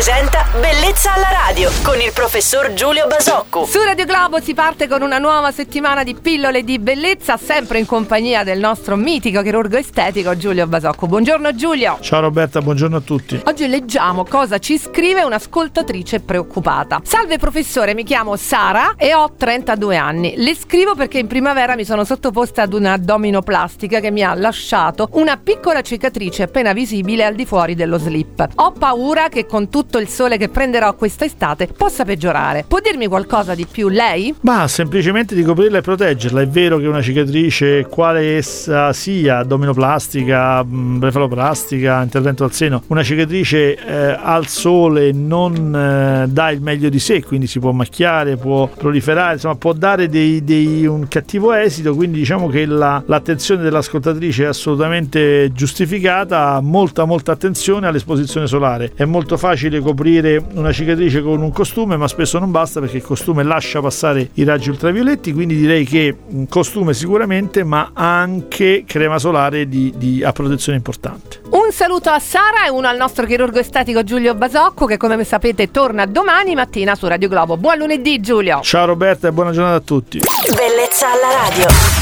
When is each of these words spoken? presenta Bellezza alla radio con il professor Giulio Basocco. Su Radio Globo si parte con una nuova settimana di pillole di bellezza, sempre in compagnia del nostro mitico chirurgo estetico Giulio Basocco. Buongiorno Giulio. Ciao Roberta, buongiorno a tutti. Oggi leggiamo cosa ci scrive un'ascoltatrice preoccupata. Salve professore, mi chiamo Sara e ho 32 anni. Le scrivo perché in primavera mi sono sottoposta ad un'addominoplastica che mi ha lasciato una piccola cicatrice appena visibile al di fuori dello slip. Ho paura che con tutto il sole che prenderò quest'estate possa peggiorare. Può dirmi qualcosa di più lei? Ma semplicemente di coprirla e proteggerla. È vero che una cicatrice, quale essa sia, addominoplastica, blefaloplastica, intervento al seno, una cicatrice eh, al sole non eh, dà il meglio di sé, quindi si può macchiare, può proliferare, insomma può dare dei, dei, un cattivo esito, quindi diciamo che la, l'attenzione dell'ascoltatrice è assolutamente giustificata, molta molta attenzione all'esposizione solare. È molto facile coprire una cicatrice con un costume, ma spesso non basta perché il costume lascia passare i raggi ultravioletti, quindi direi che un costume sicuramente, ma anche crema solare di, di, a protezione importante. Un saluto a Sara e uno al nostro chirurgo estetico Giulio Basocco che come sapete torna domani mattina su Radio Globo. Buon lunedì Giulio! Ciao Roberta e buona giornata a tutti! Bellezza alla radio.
presenta 0.00 0.49
Bellezza 0.52 1.14
alla 1.14 1.30
radio 1.30 1.70
con 1.84 2.00
il 2.00 2.10
professor 2.12 2.72
Giulio 2.72 3.06
Basocco. 3.06 3.66
Su 3.66 3.80
Radio 3.84 4.04
Globo 4.04 4.40
si 4.40 4.52
parte 4.52 4.88
con 4.88 5.00
una 5.00 5.18
nuova 5.18 5.52
settimana 5.52 6.02
di 6.02 6.16
pillole 6.16 6.64
di 6.64 6.80
bellezza, 6.80 7.36
sempre 7.36 7.78
in 7.78 7.86
compagnia 7.86 8.42
del 8.42 8.58
nostro 8.58 8.96
mitico 8.96 9.42
chirurgo 9.42 9.76
estetico 9.76 10.36
Giulio 10.36 10.66
Basocco. 10.66 11.06
Buongiorno 11.06 11.54
Giulio. 11.54 11.98
Ciao 12.00 12.18
Roberta, 12.18 12.60
buongiorno 12.60 12.96
a 12.96 13.00
tutti. 13.00 13.40
Oggi 13.44 13.68
leggiamo 13.68 14.24
cosa 14.24 14.58
ci 14.58 14.76
scrive 14.76 15.22
un'ascoltatrice 15.22 16.18
preoccupata. 16.18 17.00
Salve 17.04 17.38
professore, 17.38 17.94
mi 17.94 18.02
chiamo 18.02 18.34
Sara 18.34 18.94
e 18.96 19.14
ho 19.14 19.32
32 19.36 19.96
anni. 19.96 20.34
Le 20.36 20.56
scrivo 20.56 20.96
perché 20.96 21.20
in 21.20 21.28
primavera 21.28 21.76
mi 21.76 21.84
sono 21.84 22.02
sottoposta 22.02 22.62
ad 22.62 22.72
un'addominoplastica 22.72 24.00
che 24.00 24.10
mi 24.10 24.24
ha 24.24 24.34
lasciato 24.34 25.10
una 25.12 25.36
piccola 25.36 25.80
cicatrice 25.80 26.42
appena 26.42 26.72
visibile 26.72 27.24
al 27.24 27.36
di 27.36 27.46
fuori 27.46 27.76
dello 27.76 27.98
slip. 27.98 28.48
Ho 28.56 28.72
paura 28.72 29.28
che 29.28 29.46
con 29.46 29.68
tutto 29.68 29.98
il 29.98 30.08
sole 30.08 30.38
che 30.40 30.48
prenderò 30.48 30.94
quest'estate 30.94 31.68
possa 31.76 32.06
peggiorare. 32.06 32.64
Può 32.66 32.78
dirmi 32.80 33.06
qualcosa 33.06 33.54
di 33.54 33.66
più 33.70 33.90
lei? 33.90 34.34
Ma 34.40 34.66
semplicemente 34.68 35.34
di 35.34 35.42
coprirla 35.42 35.78
e 35.78 35.80
proteggerla. 35.82 36.40
È 36.40 36.48
vero 36.48 36.78
che 36.78 36.86
una 36.86 37.02
cicatrice, 37.02 37.84
quale 37.84 38.36
essa 38.38 38.94
sia, 38.94 39.38
addominoplastica, 39.38 40.64
blefaloplastica, 40.64 42.02
intervento 42.02 42.44
al 42.44 42.52
seno, 42.52 42.82
una 42.86 43.02
cicatrice 43.02 43.76
eh, 43.76 44.18
al 44.18 44.46
sole 44.46 45.12
non 45.12 45.74
eh, 45.74 46.26
dà 46.28 46.50
il 46.50 46.62
meglio 46.62 46.88
di 46.88 46.98
sé, 46.98 47.22
quindi 47.22 47.46
si 47.46 47.58
può 47.58 47.72
macchiare, 47.72 48.38
può 48.38 48.66
proliferare, 48.66 49.34
insomma 49.34 49.56
può 49.56 49.74
dare 49.74 50.08
dei, 50.08 50.42
dei, 50.42 50.86
un 50.86 51.06
cattivo 51.06 51.52
esito, 51.52 51.94
quindi 51.94 52.18
diciamo 52.18 52.48
che 52.48 52.64
la, 52.64 53.02
l'attenzione 53.04 53.62
dell'ascoltatrice 53.62 54.44
è 54.44 54.46
assolutamente 54.46 55.52
giustificata, 55.52 56.58
molta 56.62 57.04
molta 57.04 57.32
attenzione 57.32 57.86
all'esposizione 57.86 58.46
solare. 58.46 58.92
È 58.94 59.04
molto 59.04 59.36
facile 59.36 59.80
coprire 59.80 60.29
una 60.36 60.72
cicatrice 60.72 61.22
con 61.22 61.40
un 61.40 61.52
costume, 61.52 61.96
ma 61.96 62.08
spesso 62.08 62.38
non 62.38 62.50
basta 62.50 62.80
perché 62.80 62.98
il 62.98 63.02
costume 63.02 63.42
lascia 63.42 63.80
passare 63.80 64.30
i 64.34 64.44
raggi 64.44 64.70
ultravioletti, 64.70 65.32
quindi 65.32 65.56
direi 65.56 65.84
che 65.84 66.14
un 66.28 66.46
costume 66.48 66.94
sicuramente, 66.94 67.64
ma 67.64 67.90
anche 67.94 68.84
crema 68.86 69.18
solare 69.18 69.68
di, 69.68 69.92
di, 69.96 70.22
a 70.22 70.32
protezione 70.32 70.78
importante. 70.78 71.40
Un 71.50 71.72
saluto 71.72 72.10
a 72.10 72.18
Sara 72.18 72.66
e 72.66 72.70
uno 72.70 72.88
al 72.88 72.96
nostro 72.96 73.26
chirurgo 73.26 73.58
estetico 73.58 74.04
Giulio 74.04 74.34
Basocco 74.34 74.86
che 74.86 74.96
come 74.96 75.22
sapete 75.24 75.70
torna 75.70 76.06
domani 76.06 76.54
mattina 76.54 76.94
su 76.94 77.06
Radio 77.06 77.28
Globo. 77.28 77.56
Buon 77.56 77.78
lunedì 77.78 78.20
Giulio! 78.20 78.60
Ciao 78.62 78.86
Roberta 78.86 79.28
e 79.28 79.32
buona 79.32 79.52
giornata 79.52 79.76
a 79.76 79.80
tutti! 79.80 80.18
Bellezza 80.18 81.06
alla 81.06 81.48
radio. 81.48 81.99